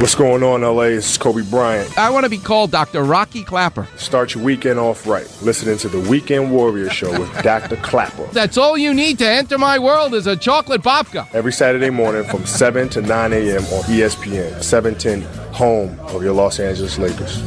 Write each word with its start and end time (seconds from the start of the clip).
What's 0.00 0.14
going 0.14 0.42
on, 0.42 0.62
LA? 0.62 0.84
It's 0.84 1.18
Kobe 1.18 1.42
Bryant. 1.42 1.98
I 1.98 2.08
want 2.08 2.24
to 2.24 2.30
be 2.30 2.38
called 2.38 2.70
Dr. 2.70 3.02
Rocky 3.04 3.44
Klapper. 3.44 3.86
Start 3.96 4.34
your 4.34 4.42
weekend 4.42 4.78
off 4.78 5.06
right. 5.06 5.28
Listening 5.42 5.76
to 5.76 5.88
the 5.90 6.00
Weekend 6.08 6.50
Warrior 6.50 6.88
Show 6.88 7.10
with 7.20 7.30
Dr. 7.42 7.76
Klapper. 7.76 8.24
That's 8.32 8.56
all 8.56 8.78
you 8.78 8.94
need 8.94 9.18
to 9.18 9.28
enter 9.28 9.58
my 9.58 9.78
world 9.78 10.14
is 10.14 10.26
a 10.26 10.36
chocolate 10.36 10.80
babka. 10.80 11.28
Every 11.34 11.52
Saturday 11.52 11.90
morning 11.90 12.24
from 12.24 12.46
7 12.46 12.88
to 12.88 13.02
9 13.02 13.32
a.m. 13.34 13.62
on 13.62 13.82
ESPN, 13.84 14.62
710, 14.62 15.20
home 15.52 16.00
of 16.08 16.22
your 16.22 16.32
Los 16.32 16.58
Angeles 16.60 16.98
Lakers. 16.98 17.42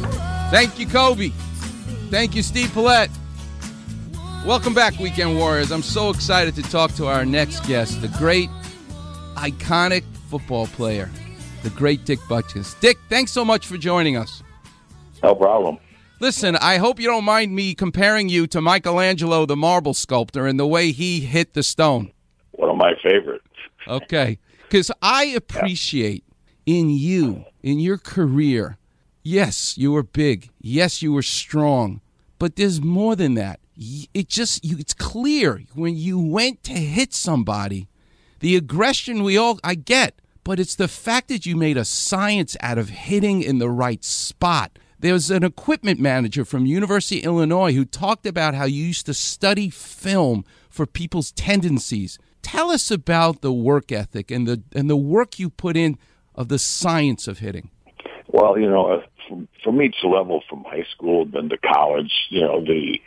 Thank 0.52 0.78
you, 0.78 0.86
Kobe. 0.86 1.30
Thank 2.10 2.36
you, 2.36 2.44
Steve 2.44 2.70
Paulette. 2.72 3.10
Welcome 4.46 4.74
back, 4.74 4.96
Weekend 5.00 5.36
Warriors. 5.36 5.72
I'm 5.72 5.82
so 5.82 6.10
excited 6.10 6.54
to 6.54 6.62
talk 6.62 6.92
to 6.94 7.08
our 7.08 7.24
next 7.24 7.66
guest, 7.66 8.00
the 8.00 8.08
great, 8.08 8.48
iconic 9.34 10.04
football 10.30 10.68
player, 10.68 11.10
the 11.64 11.70
great 11.70 12.04
Dick 12.04 12.20
Butkus. 12.20 12.78
Dick, 12.80 12.98
thanks 13.08 13.32
so 13.32 13.44
much 13.44 13.66
for 13.66 13.78
joining 13.78 14.16
us. 14.16 14.42
No 15.22 15.34
problem. 15.34 15.78
Listen, 16.20 16.56
I 16.56 16.76
hope 16.76 17.00
you 17.00 17.06
don't 17.06 17.24
mind 17.24 17.54
me 17.54 17.74
comparing 17.74 18.28
you 18.28 18.46
to 18.48 18.60
Michelangelo, 18.60 19.46
the 19.46 19.56
marble 19.56 19.94
sculptor, 19.94 20.46
and 20.46 20.60
the 20.60 20.66
way 20.66 20.92
he 20.92 21.20
hit 21.20 21.54
the 21.54 21.62
stone. 21.62 22.12
One 22.52 22.68
of 22.68 22.76
my 22.76 22.92
favorites. 23.02 23.48
Okay. 23.88 24.38
Because 24.62 24.90
I 25.00 25.24
appreciate 25.24 26.24
in 26.66 26.90
you, 26.90 27.46
in 27.62 27.80
your 27.80 27.98
career, 27.98 28.76
yes, 29.22 29.78
you 29.78 29.92
were 29.92 30.02
big. 30.02 30.50
Yes, 30.60 31.00
you 31.00 31.12
were 31.12 31.22
strong. 31.22 32.02
But 32.38 32.56
there's 32.56 32.82
more 32.82 33.16
than 33.16 33.34
that. 33.34 33.60
It 33.76 34.28
just, 34.28 34.64
you, 34.64 34.76
it's 34.78 34.94
clear 34.94 35.62
when 35.74 35.96
you 35.96 36.18
went 36.18 36.62
to 36.64 36.72
hit 36.72 37.14
somebody, 37.14 37.88
the 38.40 38.54
aggression 38.54 39.22
we 39.22 39.38
all, 39.38 39.58
I 39.64 39.74
get, 39.74 40.20
but 40.44 40.60
it's 40.60 40.74
the 40.74 40.88
fact 40.88 41.28
that 41.28 41.46
you 41.46 41.56
made 41.56 41.76
a 41.76 41.84
science 41.84 42.56
out 42.60 42.78
of 42.78 42.90
hitting 42.90 43.42
in 43.42 43.58
the 43.58 43.70
right 43.70 44.04
spot. 44.04 44.78
There's 44.98 45.30
an 45.30 45.42
equipment 45.42 45.98
manager 45.98 46.44
from 46.44 46.66
University 46.66 47.20
of 47.20 47.24
Illinois 47.26 47.72
who 47.72 47.84
talked 47.84 48.26
about 48.26 48.54
how 48.54 48.64
you 48.64 48.84
used 48.84 49.06
to 49.06 49.14
study 49.14 49.68
film 49.70 50.44
for 50.70 50.86
people's 50.86 51.32
tendencies. 51.32 52.18
Tell 52.42 52.70
us 52.70 52.90
about 52.90 53.40
the 53.40 53.52
work 53.52 53.90
ethic 53.90 54.30
and 54.30 54.46
the 54.46 54.62
and 54.74 54.88
the 54.88 54.96
work 54.96 55.38
you 55.38 55.50
put 55.50 55.76
in 55.76 55.98
of 56.34 56.48
the 56.48 56.58
science 56.58 57.26
of 57.26 57.38
hitting. 57.38 57.70
Well, 58.28 58.58
you 58.58 58.68
know, 58.68 59.02
from, 59.28 59.48
from 59.62 59.80
each 59.82 59.96
level, 60.04 60.42
from 60.48 60.64
high 60.64 60.86
school 60.90 61.24
then 61.26 61.48
to 61.48 61.58
college, 61.58 62.12
you 62.30 62.42
know, 62.42 62.60
the 62.64 63.00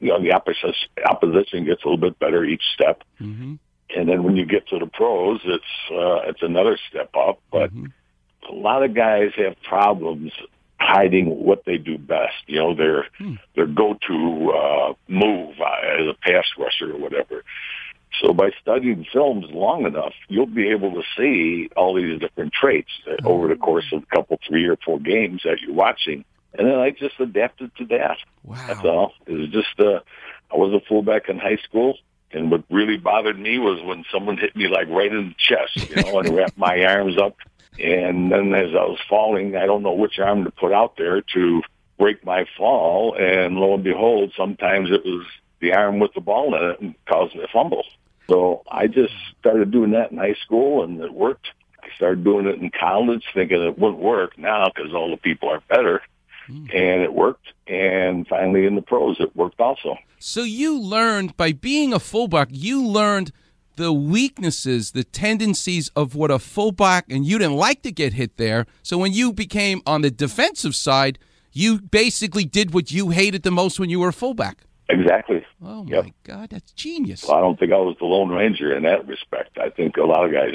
you 0.00 0.08
know 0.08 0.20
the 0.22 0.32
opposition 0.32 0.88
opposition 1.06 1.64
gets 1.64 1.82
a 1.82 1.88
little 1.88 1.98
bit 2.00 2.18
better 2.18 2.44
each 2.44 2.62
step, 2.74 3.02
Mm-hmm. 3.20 3.54
And 3.96 4.08
then 4.08 4.22
when 4.24 4.36
you 4.36 4.44
get 4.44 4.68
to 4.68 4.78
the 4.78 4.86
pros, 4.86 5.40
it's 5.44 5.64
uh, 5.90 6.28
it's 6.28 6.42
another 6.42 6.78
step 6.88 7.10
up. 7.16 7.40
But 7.50 7.70
a 8.48 8.52
lot 8.52 8.82
of 8.82 8.94
guys 8.94 9.32
have 9.36 9.56
problems 9.62 10.32
hiding 10.78 11.26
what 11.44 11.64
they 11.64 11.78
do 11.78 11.98
best. 11.98 12.34
You 12.46 12.58
know, 12.58 12.74
their 12.74 13.06
their 13.54 13.66
go 13.66 13.96
to 14.08 14.52
uh, 14.52 14.94
move 15.08 15.54
uh, 15.60 16.00
as 16.00 16.06
a 16.08 16.14
pass 16.22 16.44
rusher 16.58 16.94
or 16.94 16.98
whatever. 16.98 17.44
So 18.22 18.32
by 18.32 18.50
studying 18.60 19.04
films 19.12 19.46
long 19.50 19.86
enough, 19.86 20.12
you'll 20.28 20.46
be 20.46 20.68
able 20.70 20.92
to 20.92 21.02
see 21.16 21.68
all 21.76 21.94
these 21.94 22.20
different 22.20 22.52
traits 22.52 22.90
uh, 23.08 23.26
over 23.26 23.48
the 23.48 23.56
course 23.56 23.86
of 23.92 24.04
a 24.04 24.16
couple, 24.16 24.38
three 24.46 24.66
or 24.66 24.76
four 24.84 25.00
games 25.00 25.42
that 25.44 25.60
you're 25.60 25.74
watching. 25.74 26.24
And 26.56 26.68
then 26.68 26.78
I 26.78 26.90
just 26.90 27.18
adapted 27.18 27.74
to 27.78 27.86
that. 27.86 28.18
That's 28.68 28.84
all. 28.84 29.14
It 29.26 29.32
was 29.32 29.48
just, 29.48 29.80
uh, 29.80 30.00
I 30.52 30.56
was 30.56 30.72
a 30.72 30.86
fullback 30.86 31.28
in 31.28 31.38
high 31.38 31.58
school. 31.68 31.98
And 32.34 32.50
what 32.50 32.64
really 32.68 32.96
bothered 32.96 33.38
me 33.38 33.58
was 33.58 33.80
when 33.82 34.04
someone 34.12 34.36
hit 34.36 34.56
me 34.56 34.68
like 34.68 34.88
right 34.88 35.12
in 35.12 35.28
the 35.28 35.34
chest, 35.38 35.88
you 35.88 36.02
know, 36.02 36.18
and 36.18 36.34
wrapped 36.34 36.58
my 36.58 36.84
arms 36.84 37.16
up. 37.16 37.36
And 37.78 38.30
then 38.30 38.54
as 38.54 38.70
I 38.74 38.84
was 38.84 38.98
falling, 39.08 39.56
I 39.56 39.66
don't 39.66 39.82
know 39.82 39.94
which 39.94 40.18
arm 40.18 40.44
to 40.44 40.50
put 40.50 40.72
out 40.72 40.96
there 40.96 41.22
to 41.34 41.62
break 41.98 42.24
my 42.24 42.46
fall. 42.56 43.16
And 43.18 43.56
lo 43.56 43.74
and 43.74 43.84
behold, 43.84 44.32
sometimes 44.36 44.90
it 44.90 45.04
was 45.04 45.26
the 45.60 45.72
arm 45.72 45.98
with 45.98 46.12
the 46.14 46.20
ball 46.20 46.54
in 46.54 46.70
it 46.70 46.80
and 46.80 46.94
caused 47.06 47.34
me 47.34 47.42
a 47.42 47.48
fumble. 47.48 47.84
So 48.28 48.62
I 48.70 48.86
just 48.86 49.14
started 49.40 49.70
doing 49.70 49.92
that 49.92 50.10
in 50.10 50.18
high 50.18 50.36
school 50.44 50.82
and 50.82 51.00
it 51.00 51.12
worked. 51.12 51.48
I 51.82 51.88
started 51.96 52.24
doing 52.24 52.46
it 52.46 52.60
in 52.60 52.70
college 52.70 53.24
thinking 53.34 53.62
it 53.62 53.78
wouldn't 53.78 54.02
work 54.02 54.38
now 54.38 54.70
because 54.74 54.94
all 54.94 55.10
the 55.10 55.16
people 55.18 55.50
are 55.50 55.62
better. 55.68 56.02
Hmm. 56.46 56.66
And 56.72 57.02
it 57.02 57.14
worked. 57.14 57.48
And 57.66 58.26
finally 58.26 58.66
in 58.66 58.74
the 58.74 58.82
pros, 58.82 59.16
it 59.20 59.34
worked 59.34 59.60
also. 59.60 59.96
So 60.18 60.42
you 60.42 60.78
learned 60.78 61.36
by 61.36 61.52
being 61.52 61.92
a 61.92 62.00
fullback, 62.00 62.48
you 62.50 62.86
learned 62.86 63.32
the 63.76 63.92
weaknesses, 63.92 64.92
the 64.92 65.04
tendencies 65.04 65.88
of 65.96 66.14
what 66.14 66.30
a 66.30 66.38
fullback, 66.38 67.06
and 67.10 67.26
you 67.26 67.38
didn't 67.38 67.56
like 67.56 67.82
to 67.82 67.92
get 67.92 68.12
hit 68.12 68.36
there. 68.36 68.66
So 68.82 68.98
when 68.98 69.12
you 69.12 69.32
became 69.32 69.82
on 69.86 70.02
the 70.02 70.10
defensive 70.10 70.74
side, 70.74 71.18
you 71.52 71.80
basically 71.80 72.44
did 72.44 72.74
what 72.74 72.90
you 72.90 73.10
hated 73.10 73.42
the 73.42 73.50
most 73.50 73.80
when 73.80 73.90
you 73.90 74.00
were 74.00 74.08
a 74.08 74.12
fullback. 74.12 74.58
Exactly. 74.88 75.44
Oh 75.62 75.84
my 75.84 76.12
God, 76.24 76.50
that's 76.50 76.72
genius. 76.72 77.22
So 77.22 77.34
I 77.34 77.40
don't 77.40 77.58
think 77.58 77.72
I 77.72 77.78
was 77.78 77.96
the 77.98 78.04
Lone 78.04 78.30
Ranger 78.30 78.76
in 78.76 78.82
that 78.82 79.06
respect. 79.06 79.56
I 79.58 79.70
think 79.70 79.96
a 79.96 80.04
lot 80.04 80.24
of 80.24 80.32
guys 80.32 80.52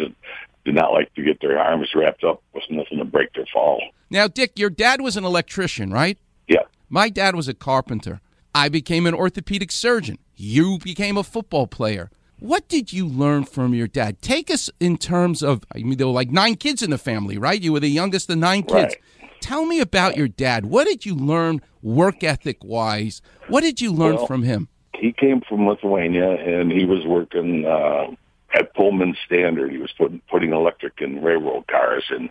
did 0.66 0.76
not 0.76 0.92
like 0.92 1.14
to 1.16 1.24
get 1.24 1.42
their 1.42 1.58
arms 1.58 1.90
wrapped 1.96 2.24
up 2.24 2.44
with 2.54 2.64
nothing 2.70 3.00
to 3.00 3.06
break 3.06 3.34
their 3.34 3.48
fall. 3.52 3.82
Now, 4.10 4.28
Dick, 4.28 4.60
your 4.60 4.70
dad 4.70 5.02
was 5.02 5.18
an 5.18 5.24
electrician, 5.24 5.92
right? 5.92 6.18
Yeah. 6.48 6.64
My 6.90 7.10
dad 7.10 7.36
was 7.36 7.48
a 7.48 7.54
carpenter. 7.54 8.22
I 8.54 8.70
became 8.70 9.06
an 9.06 9.14
orthopedic 9.14 9.72
surgeon. 9.72 10.18
You 10.36 10.80
became 10.80 11.18
a 11.18 11.24
football 11.24 11.68
player. 11.68 12.10
What 12.40 12.68
did 12.70 12.94
you 12.94 13.06
learn 13.06 13.44
from 13.44 13.74
your 13.74 13.88
dad? 13.88 14.22
Take 14.22 14.50
us 14.50 14.70
in 14.80 14.98
terms 14.98 15.44
of, 15.44 15.64
I 15.76 15.80
mean, 15.80 15.98
there 15.98 16.08
were 16.08 16.14
like 16.14 16.32
nine 16.32 16.56
kids 16.56 16.82
in 16.82 16.90
the 16.90 16.98
family, 16.98 17.38
right? 17.38 17.62
You 17.62 17.74
were 17.74 17.82
the 17.82 17.90
youngest 17.90 18.30
of 18.30 18.38
nine 18.38 18.64
kids. 18.64 18.96
Tell 19.42 19.66
me 19.66 19.80
about 19.80 20.18
your 20.18 20.28
dad. 20.28 20.66
What 20.66 20.86
did 20.86 21.06
you 21.06 21.16
learn 21.16 21.62
work 21.82 22.24
ethic 22.24 22.64
wise? 22.64 23.22
What 23.48 23.62
did 23.62 23.82
you 23.82 23.92
learn 23.92 24.16
Well, 24.16 24.28
from 24.28 24.44
him? 24.44 24.68
He 24.94 25.14
came 25.14 25.42
from 25.42 25.68
Lithuania 25.68 26.30
and 26.30 26.72
he 26.72 26.86
was 26.86 27.06
working 27.06 27.66
uh, 27.66 28.08
at 28.54 28.74
Pullman 28.74 29.16
Standard. 29.26 29.72
He 29.72 29.78
was 29.78 29.92
putting 29.98 30.22
putting 30.30 30.54
electric 30.54 31.02
in 31.02 31.24
railroad 31.24 31.68
cars, 31.68 32.04
and 32.10 32.30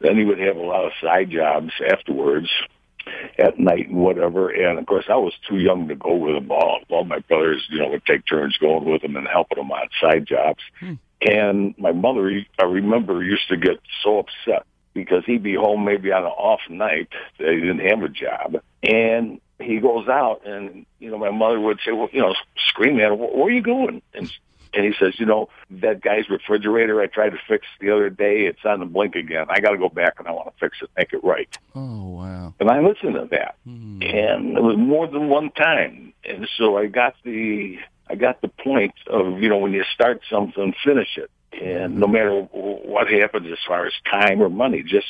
then 0.00 0.16
he 0.16 0.24
would 0.24 0.40
have 0.40 0.56
a 0.56 0.62
lot 0.62 0.84
of 0.84 0.92
side 1.00 1.30
jobs 1.30 1.72
afterwards 1.90 2.48
at 3.38 3.58
night 3.58 3.88
and 3.88 3.98
whatever. 3.98 4.50
And 4.50 4.78
of 4.78 4.86
course, 4.86 5.06
I 5.08 5.16
was 5.16 5.32
too 5.48 5.58
young 5.58 5.88
to 5.88 5.94
go 5.94 6.14
with 6.14 6.36
him. 6.36 6.50
All, 6.50 6.80
all 6.88 7.04
my 7.04 7.18
brothers, 7.20 7.64
you 7.70 7.78
know, 7.78 7.88
would 7.88 8.04
take 8.04 8.26
turns 8.26 8.56
going 8.58 8.84
with 8.84 9.02
him 9.02 9.16
and 9.16 9.26
helping 9.28 9.58
him 9.58 9.70
on 9.70 9.88
side 10.00 10.26
jobs. 10.26 10.60
And 11.20 11.74
my 11.78 11.92
mother, 11.92 12.44
I 12.58 12.64
remember, 12.64 13.22
used 13.22 13.48
to 13.48 13.56
get 13.56 13.78
so 14.02 14.18
upset 14.20 14.66
because 14.94 15.24
he'd 15.24 15.42
be 15.42 15.54
home 15.54 15.84
maybe 15.84 16.12
on 16.12 16.24
an 16.24 16.30
off 16.30 16.60
night. 16.68 17.08
He 17.38 17.44
didn't 17.44 17.80
have 17.80 18.02
a 18.02 18.08
job, 18.08 18.62
and 18.82 19.40
he 19.60 19.78
goes 19.78 20.08
out, 20.08 20.42
and 20.46 20.86
you 20.98 21.10
know, 21.10 21.18
my 21.18 21.30
mother 21.30 21.60
would 21.60 21.78
say, 21.84 21.92
"Well, 21.92 22.08
you 22.12 22.20
know, 22.20 22.34
scream 22.68 22.98
at 23.00 23.12
him, 23.12 23.18
where 23.18 23.46
are 23.46 23.50
you 23.50 23.62
going?" 23.62 24.02
And 24.14 24.32
and 24.74 24.84
he 24.84 24.92
says, 24.98 25.18
"You 25.18 25.26
know, 25.26 25.48
that 25.70 26.00
guy's 26.00 26.28
refrigerator 26.28 27.00
I 27.00 27.06
tried 27.06 27.30
to 27.30 27.38
fix 27.48 27.66
the 27.80 27.90
other 27.90 28.10
day. 28.10 28.46
It's 28.46 28.64
on 28.64 28.80
the 28.80 28.86
blink 28.86 29.14
again. 29.14 29.46
I 29.48 29.60
got 29.60 29.70
to 29.70 29.78
go 29.78 29.88
back 29.88 30.14
and 30.18 30.26
I 30.26 30.32
want 30.32 30.48
to 30.48 30.58
fix 30.58 30.78
it, 30.82 30.90
make 30.96 31.12
it 31.12 31.22
right." 31.22 31.56
Oh, 31.74 32.08
wow. 32.08 32.54
And 32.60 32.70
I 32.70 32.80
listened 32.80 33.14
to 33.14 33.28
that, 33.30 33.56
hmm. 33.64 34.02
and 34.02 34.56
it 34.56 34.62
was 34.62 34.76
more 34.76 35.06
than 35.06 35.28
one 35.28 35.50
time. 35.50 36.12
And 36.24 36.48
so 36.56 36.76
I 36.76 36.86
got 36.86 37.14
the 37.24 37.78
I 38.12 38.14
got 38.14 38.42
the 38.42 38.48
point 38.48 38.92
of 39.08 39.40
you 39.42 39.48
know 39.48 39.58
when 39.58 39.72
you 39.72 39.84
start 39.94 40.20
something, 40.30 40.74
finish 40.84 41.16
it, 41.16 41.30
and 41.60 41.98
no 41.98 42.06
matter 42.06 42.40
what 42.52 43.08
happens 43.08 43.50
as 43.50 43.58
far 43.66 43.86
as 43.86 43.92
time 44.10 44.42
or 44.42 44.50
money, 44.50 44.82
just 44.82 45.06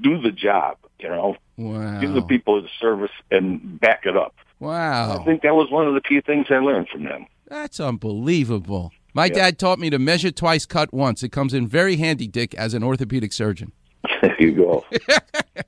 do 0.00 0.20
the 0.20 0.32
job. 0.32 0.76
You 0.98 1.08
know, 1.10 1.36
Wow. 1.56 2.00
give 2.00 2.12
the 2.12 2.22
people 2.22 2.60
the 2.60 2.68
service 2.80 3.12
and 3.30 3.78
back 3.80 4.06
it 4.06 4.16
up. 4.16 4.34
Wow. 4.58 5.18
I 5.20 5.24
think 5.24 5.42
that 5.42 5.54
was 5.54 5.70
one 5.70 5.86
of 5.86 5.94
the 5.94 6.00
key 6.00 6.20
things 6.20 6.46
I 6.50 6.56
learned 6.58 6.88
from 6.88 7.04
them. 7.04 7.26
That's 7.48 7.78
unbelievable. 7.78 8.92
My 9.12 9.28
dad 9.28 9.58
taught 9.60 9.78
me 9.78 9.90
to 9.90 9.98
measure 10.00 10.32
twice, 10.32 10.66
cut 10.66 10.92
once. 10.92 11.22
It 11.22 11.28
comes 11.30 11.54
in 11.54 11.68
very 11.68 11.96
handy, 11.96 12.26
Dick, 12.26 12.54
as 12.54 12.74
an 12.74 12.82
orthopedic 12.82 13.32
surgeon. 13.32 13.72
There 14.20 14.36
you 14.40 14.52
go. 14.52 14.84